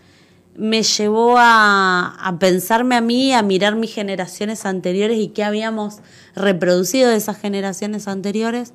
[0.58, 5.98] me llevó a, pensarme a mí, a mirar mis generaciones anteriores y qué habíamos
[6.34, 8.72] reproducido de esas generaciones anteriores.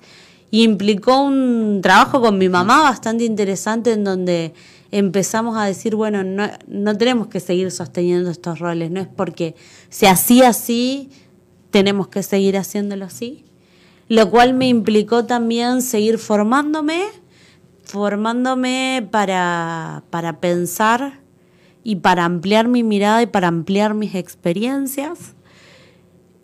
[0.51, 4.53] Y implicó un trabajo con mi mamá bastante interesante en donde
[4.91, 9.55] empezamos a decir, bueno, no, no tenemos que seguir sosteniendo estos roles, no es porque
[9.89, 11.09] se hacía así,
[11.69, 13.45] tenemos que seguir haciéndolo así.
[14.09, 17.05] Lo cual me implicó también seguir formándome,
[17.85, 21.20] formándome para, para pensar
[21.83, 25.35] y para ampliar mi mirada y para ampliar mis experiencias.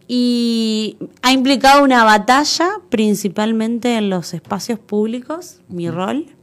[0.07, 6.37] Y ha implicado una batalla, principalmente en los espacios públicos, mi rol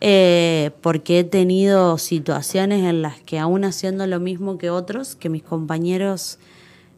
[0.00, 5.30] eh, porque he tenido situaciones en las que aún haciendo lo mismo que otros, que
[5.30, 6.38] mis compañeros,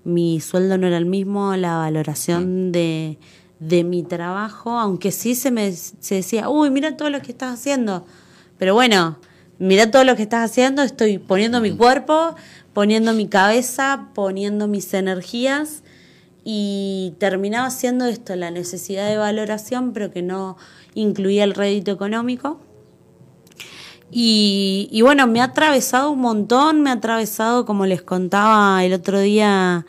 [0.02, 3.18] mi sueldo no era el mismo, la valoración de,
[3.60, 8.04] mi trabajo, aunque sí se me se decía, uy, mira todo lo que estás haciendo,
[8.58, 9.18] pero bueno,
[9.58, 12.34] mira todo lo que estás haciendo, estoy poniendo mi cuerpo,
[12.72, 15.82] poniendo mi cabeza, poniendo mis energías
[16.44, 20.56] y terminaba siendo esto, la necesidad de valoración, pero que no
[20.94, 22.60] incluía el rédito económico.
[24.10, 29.20] Y, bueno, me ha atravesado un montón, me ha atravesado, como les contaba el otro
[29.20, 29.84] día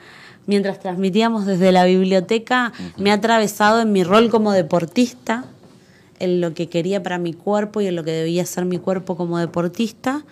[0.45, 5.45] mientras transmitíamos desde la biblioteca, me ha atravesado en mi rol como deportista,
[6.19, 9.15] en lo que quería para mi cuerpo y en lo que debía ser mi cuerpo
[9.15, 10.25] como deportista.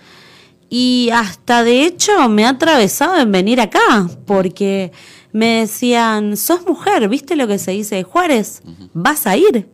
[0.70, 4.92] Y hasta de hecho me ha atravesado en venir acá, porque
[5.32, 8.62] me decían, sos mujer, ¿viste lo que se dice de Juárez?
[8.94, 9.70] ¿Vas a ir?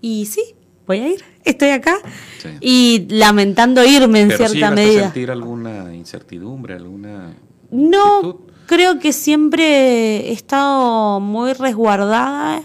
[0.00, 0.54] Y sí,
[0.86, 1.98] voy a ir, estoy acá.
[2.60, 5.04] Y lamentando irme en cierta medida.
[5.04, 7.34] sentir alguna incertidumbre, alguna...
[7.70, 12.62] No, creo que siempre he estado muy resguardada.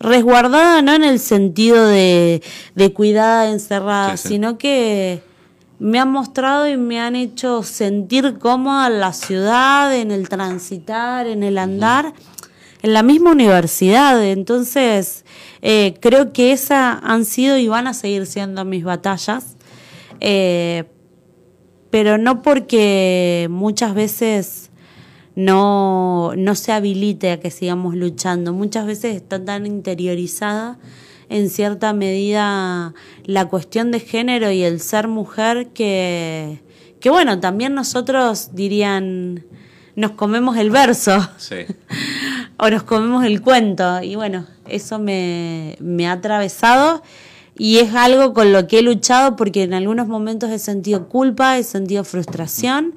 [0.00, 2.42] Resguardada no en el sentido de,
[2.74, 5.22] de cuidada, encerrada, sino que
[5.78, 11.26] me han mostrado y me han hecho sentir cómoda en la ciudad, en el transitar,
[11.26, 12.14] en el andar,
[12.82, 14.22] en la misma universidad.
[14.24, 15.24] Entonces,
[15.62, 19.56] eh, creo que esas han sido y van a seguir siendo mis batallas,
[20.20, 20.84] eh,
[21.90, 24.67] pero no porque muchas veces
[25.38, 30.78] no, no se habilite a que sigamos luchando, muchas veces está tan interiorizada
[31.28, 32.92] en cierta medida
[33.24, 36.60] la cuestión de género y el ser mujer que,
[37.00, 39.44] que bueno, también nosotros dirían,
[39.94, 41.28] nos comemos el verso.
[41.36, 41.66] Sí.
[42.58, 44.02] o nos comemos el cuento.
[44.02, 47.00] Y bueno, eso me, ha atravesado
[47.56, 51.58] y es algo con lo que he luchado porque en algunos momentos he sentido culpa,
[51.58, 52.94] he sentido frustración,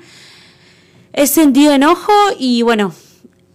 [1.13, 2.93] he sentido enojo y bueno,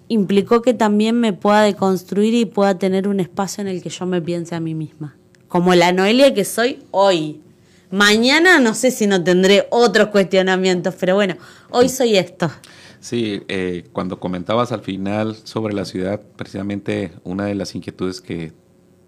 [0.08, 4.06] implicó que también me pueda deconstruir y pueda tener un espacio en el que yo
[4.06, 5.16] me piense a mí misma.
[5.48, 7.40] Como la Noelia que soy hoy.
[7.90, 11.36] Mañana no sé si no tendré otros cuestionamientos, pero bueno,
[11.70, 12.50] hoy soy esto.
[13.00, 18.52] Sí, eh, cuando comentabas al final sobre la ciudad, precisamente una de las inquietudes que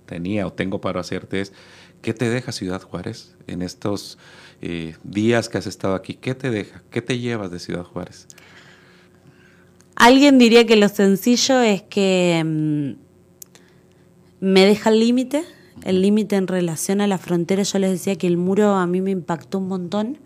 [0.06, 1.52] tenía o tengo para hacerte es,
[2.00, 4.18] ¿qué te deja Ciudad Juárez en estos
[4.60, 6.14] eh, días que has estado aquí?
[6.14, 6.82] ¿Qué te deja?
[6.90, 8.26] ¿Qué te llevas de Ciudad Juárez?
[9.94, 12.92] Alguien diría que lo sencillo es que mm,
[14.40, 15.44] me deja el límite,
[15.84, 17.62] el límite en relación a la frontera.
[17.62, 20.18] Yo les decía que el muro a mí me impactó un montón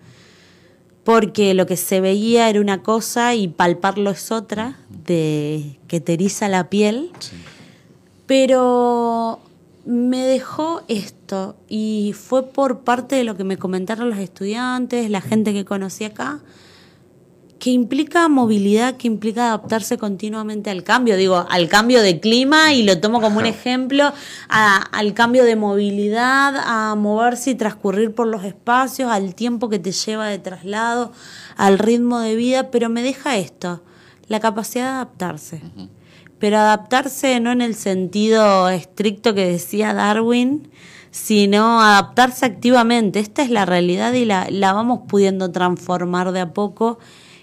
[1.05, 6.15] porque lo que se veía era una cosa y palparlo es otra, de que te
[6.15, 7.11] eriza la piel.
[8.27, 9.41] Pero
[9.85, 15.21] me dejó esto y fue por parte de lo que me comentaron los estudiantes, la
[15.21, 16.41] gente que conocí acá,
[17.59, 22.83] que implica movilidad, que implica adaptarse continuamente al cambio, digo, al cambio de clima y
[22.83, 24.13] lo tomo como un ejemplo,
[24.49, 29.93] al cambio de movilidad, a moverse y transcurrir por los espacios, al tiempo que te
[29.93, 31.13] lleva de traslado,
[31.57, 33.83] al ritmo de vida, pero me deja esto,
[34.27, 35.63] la capacidad de adaptarse.
[36.43, 40.69] Pero adaptarse no en el sentido estricto que decía Darwin,
[41.13, 43.21] sino adaptarse activamente.
[43.21, 46.99] Esta es la realidad y la, la vamos pudiendo transformar de a poco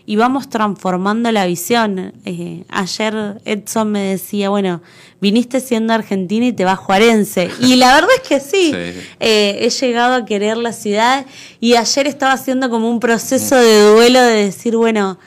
[0.05, 2.11] y vamos transformando la visión.
[2.25, 4.81] Eh, ayer Edson me decía, bueno,
[5.21, 7.49] viniste siendo argentina y te vas juarense.
[7.61, 11.25] Y la verdad es que sí, eh, he llegado a querer la ciudad
[11.61, 15.17] y ayer estaba haciendo como un proceso de duelo de decir, bueno,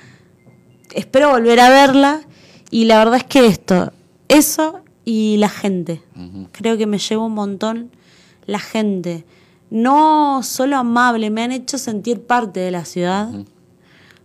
[0.94, 2.20] espero volver a verla.
[2.72, 3.92] Y la verdad es que esto,
[4.28, 6.00] eso y la gente,
[6.52, 7.90] creo que me lleva un montón
[8.46, 9.26] la gente.
[9.68, 13.28] No solo amable, me han hecho sentir parte de la ciudad.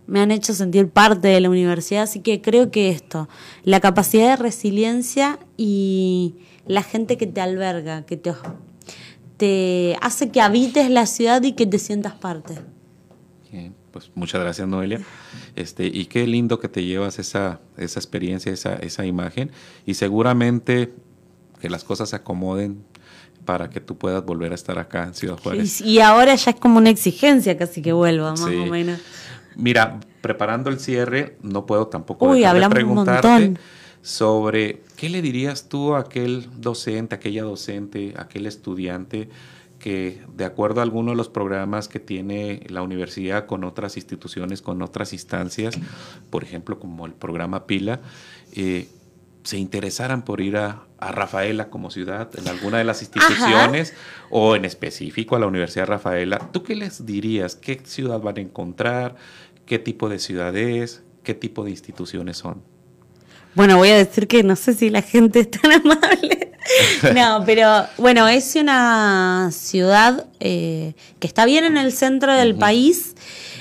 [0.06, 3.28] Me han hecho sentir parte de la universidad, así que creo que esto,
[3.64, 6.36] la capacidad de resiliencia y
[6.66, 8.32] la gente que te alberga, que te,
[9.36, 12.54] te hace que habites la ciudad y que te sientas parte.
[13.52, 15.00] Bien, pues muchas gracias Noelia.
[15.56, 19.50] Este, y qué lindo que te llevas esa, esa experiencia, esa, esa imagen,
[19.86, 20.92] y seguramente
[21.60, 22.84] que las cosas se acomoden
[23.44, 25.80] para que tú puedas volver a estar acá en Ciudad Juárez.
[25.80, 29.00] Y, ahora ya es como una exigencia casi que vuelva, más o menos.
[29.56, 33.54] Mira, preparando el cierre, no puedo tampoco Uy, de preguntarte
[34.02, 39.28] sobre qué le dirías tú a aquel docente, aquella docente, aquel estudiante
[39.88, 44.62] que de acuerdo a alguno de los programas que tiene la universidad con otras instituciones,
[44.62, 45.78] con otras instancias,
[46.30, 48.00] por ejemplo como el programa Pila,
[48.52, 48.88] eh,
[49.44, 53.94] se interesaran por ir a, Rafaela como ciudad, en alguna de las instituciones
[54.30, 57.54] o en específico a la Universidad Rafaela, ¿tú qué les dirías?
[57.54, 59.14] ¿Qué ciudad van a encontrar?
[59.68, 62.62] qué tipo de ciudad es, qué tipo de instituciones son.
[63.58, 66.52] Bueno, voy a decir que no sé si la gente es tan amable.
[67.12, 73.16] no, pero bueno, es una ciudad eh, que está bien en el centro del país.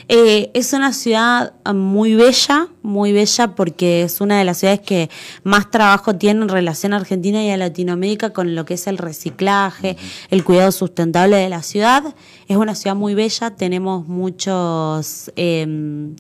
[0.08, 5.10] Eh, es una ciudad muy bella, muy bella porque es una de las ciudades que
[5.42, 9.00] más trabajo tiene en relación a Argentina y a Latinoamérica con lo que es el
[9.00, 9.98] reciclaje,
[10.30, 12.04] el cuidado sustentable de la ciudad.
[12.48, 15.32] Es una ciudad muy bella, tenemos muchos...
[15.36, 16.16] Em,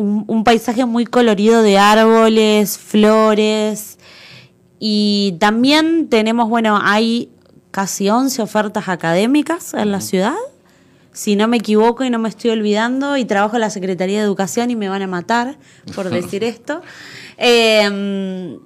[0.00, 3.98] un, un paisaje muy colorido de árboles, flores,
[4.78, 7.30] y también tenemos, bueno, hay
[7.70, 10.34] casi 11 ofertas académicas en la ciudad
[11.12, 14.24] si no me equivoco y no me estoy olvidando, y trabajo en la Secretaría de
[14.24, 15.58] Educación y me van a matar
[15.94, 16.82] por decir esto.
[17.36, 18.58] Em,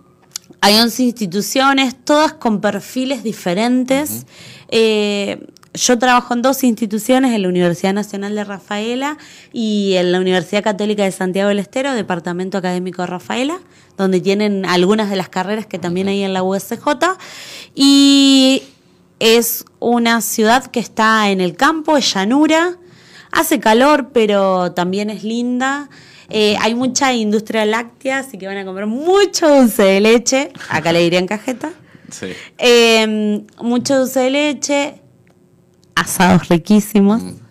[0.61, 4.27] hay 11 instituciones, todas con perfiles diferentes.
[4.69, 9.19] Eh, yo trabajo en dos instituciones, en la Universidad Nacional de Rafaela
[9.53, 13.59] y en la Universidad Católica de Santiago del Estero, Departamento Académico de Rafaela,
[13.97, 16.79] donde tienen algunas de las carreras que también hay en la USJ.
[17.75, 18.63] Y
[19.19, 22.77] es una ciudad que está en el campo, es llanura,
[23.33, 25.91] hace calor, pero también es linda.
[26.31, 30.53] Eh, hay mucha industria láctea, así que van a comer mucho dulce de leche.
[30.69, 31.73] Acá le dirían cajeta.
[32.11, 32.29] Sí.
[32.59, 35.01] Em, mucho dulce de leche,
[35.95, 37.23] asados riquísimos.
[37.23, 37.45] Mm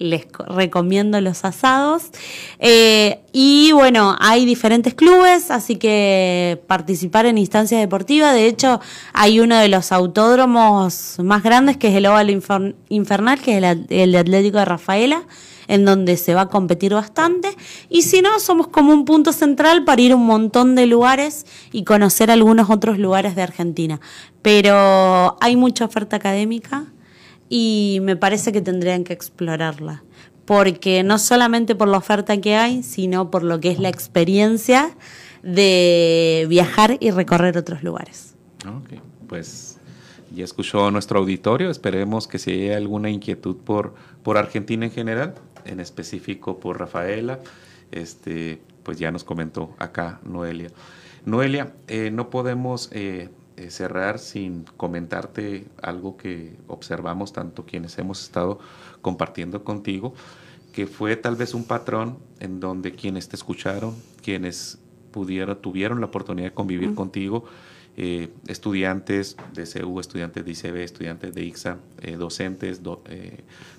[0.00, 2.10] les recomiendo los asados.
[2.58, 8.34] Eh, y bueno, hay diferentes clubes, así que participar en instancias deportivas.
[8.34, 8.80] De hecho,
[9.12, 12.32] hay uno de los autódromos más grandes, que es el Óvalo
[12.88, 15.22] Infernal, que es el, el Atlético de Rafaela
[15.68, 17.56] en donde se va a competir bastante.
[17.88, 21.46] Y si no, somos como un punto central para ir a un montón de lugares
[21.70, 24.00] y conocer algunos otros lugares de Argentina.
[24.42, 26.86] Pero hay mucha oferta académica
[27.50, 30.02] y me parece que tendrían que explorarla.
[30.46, 34.96] Porque no solamente por la oferta que hay, sino por lo que es la experiencia
[35.42, 38.34] de viajar y recorrer otros lugares.
[38.66, 39.78] Ok, pues
[40.34, 41.70] ya escuchó nuestro auditorio.
[41.70, 45.34] Esperemos que si hay alguna inquietud por, por Argentina en general,
[45.64, 47.40] en específico por Rafaela,
[47.92, 50.70] este, pues ya nos comentó acá Noelia.
[51.26, 53.28] Noelia, eh, no podemos eh,
[53.60, 58.58] eh, cerrar sin comentarte algo que observamos tanto quienes hemos estado
[59.02, 60.14] compartiendo contigo,
[60.72, 64.78] que fue tal vez un patrón en donde quienes te escucharon, quienes
[65.10, 67.44] pudieron, tuvieron la oportunidad de convivir contigo,
[67.98, 72.80] eh, estudiantes de CEU, estudiantes de ICB, estudiantes de IXA, eh, docentes,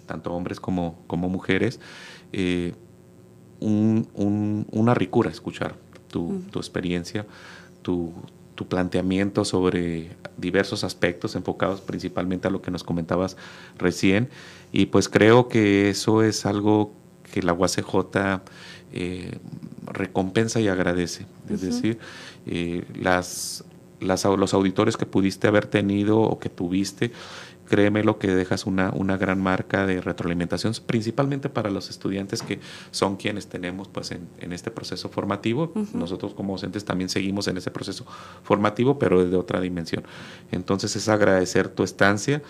[0.05, 1.79] tanto hombres como, como mujeres,
[3.59, 5.75] una ricura escuchar
[6.07, 7.25] tu, tu experiencia,
[7.81, 8.13] tu,
[8.61, 13.35] tu planteamiento sobre diversos aspectos enfocados principalmente a lo que nos comentabas
[13.79, 14.29] recién.
[14.71, 16.93] Y pues creo que eso es algo
[17.33, 18.43] que la UACJ
[18.93, 19.39] eh,
[19.87, 21.25] recompensa y agradece.
[21.49, 21.97] Es decir,
[22.45, 23.63] eh, las,
[23.99, 27.11] las, los auditores que pudiste haber tenido o que tuviste,
[27.71, 32.59] créeme lo que dejas una, una gran marca de retroalimentación, principalmente para los estudiantes que
[32.91, 35.71] son quienes tenemos pues en, en este proceso formativo.
[35.93, 38.05] Nosotros como docentes también seguimos en ese proceso
[38.43, 40.03] formativo, pero desde otra dimensión.
[40.51, 42.41] Entonces es agradecer tu estancia.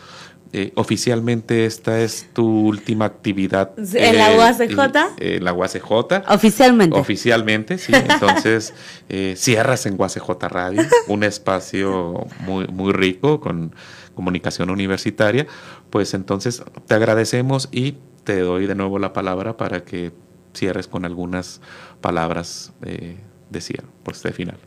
[0.54, 3.72] Eh, oficialmente esta es tu última actividad.
[3.78, 5.20] ¿En la UACJ?
[5.20, 5.92] Eh, en la UACJ.
[6.30, 6.98] Oficialmente.
[6.98, 7.94] Oficialmente, sí.
[7.96, 8.74] Entonces
[9.08, 13.74] eh, cierras en UACJ Radio, un espacio muy, muy rico con
[14.16, 15.48] comunicación universitaria.
[15.90, 20.12] Pues entonces te agradecemos y te doy de nuevo la palabra para que
[20.54, 21.62] cierres con algunas
[22.02, 24.58] palabras de cierre, pues de final.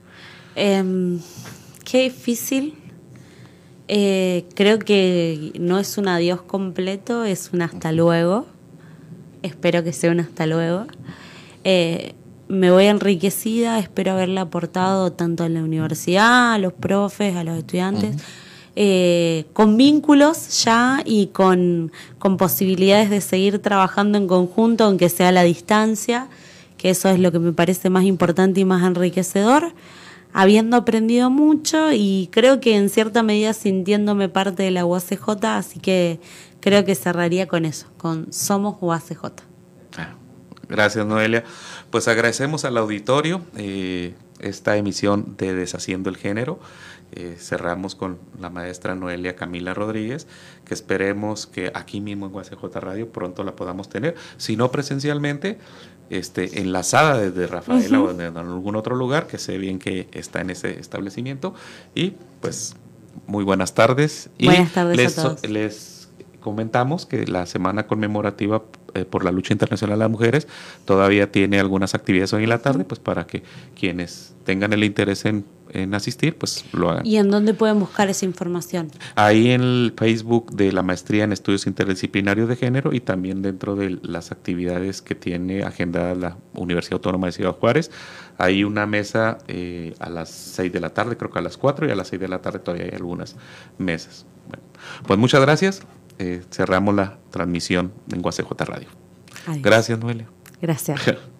[0.56, 1.20] Em,
[1.84, 2.74] qué difícil
[3.86, 8.46] eh, creo que no es un adiós completo, es un hasta luego.
[9.42, 10.86] Espero que sea un hasta luego.
[11.64, 12.14] Eh,
[12.48, 17.58] me voy enriquecida, espero haberle aportado tanto a la universidad, a los profes, a los
[17.58, 18.16] estudiantes,
[18.76, 21.92] eh, con vínculos ya y con,
[22.38, 26.28] posibilidades de seguir trabajando en conjunto, aunque sea a la distancia,
[26.76, 29.72] que eso es lo que me parece más importante y más enriquecedor
[30.36, 35.78] habiendo aprendido mucho y creo que en cierta medida sintiéndome parte de la UACJ, así
[35.78, 36.18] que
[36.58, 39.44] creo que cerraría con eso, con Somos UACJ.
[40.68, 41.44] Gracias, Noelia.
[41.90, 46.58] Pues agradecemos al auditorio eh, esta emisión de Deshaciendo el Género.
[47.16, 50.26] Eh, cerramos con la maestra Noelia Camila Rodríguez,
[50.64, 55.58] que esperemos que aquí mismo en UACJ Radio pronto la podamos tener, si no presencialmente,
[56.10, 60.50] este, enlazada desde Rafaela o en algún otro lugar, que sé bien que está en
[60.50, 61.54] ese establecimiento.
[61.94, 62.74] Y pues
[63.28, 64.30] muy buenas tardes.
[64.36, 65.48] Y buenas tardes les, a todos.
[65.48, 66.08] les
[66.40, 68.64] comentamos que la semana conmemorativa
[68.94, 70.48] eh, por la lucha internacional de las mujeres
[70.84, 73.42] todavía tiene algunas actividades hoy en la tarde, pues para que
[73.78, 77.06] quienes tengan el interés en, en, asistir, pues lo hagan.
[77.06, 78.90] ¿Y en dónde pueden buscar esa información?
[79.14, 83.74] Ahí en el Facebook de la maestría en estudios interdisciplinarios de género y también dentro
[83.74, 87.90] de las actividades que tiene agendada la Universidad Autónoma de Ciudad Juárez.
[88.38, 91.88] Hay una mesa eh, a las 6 de la tarde, creo que a las 4
[91.88, 93.36] y a las 6 de la tarde todavía hay algunas
[93.78, 94.26] mesas.
[94.48, 94.62] Bueno,
[95.06, 95.82] pues muchas gracias
[96.18, 98.88] eh, cerramos la transmisión en UACJ Radio.
[99.46, 99.62] Adiós.
[99.62, 100.28] Gracias, Noelia.
[100.60, 101.00] Gracias.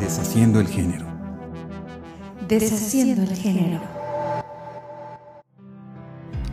[0.00, 1.06] Deshaciendo el género.
[2.46, 4.05] Deshaciendo el género.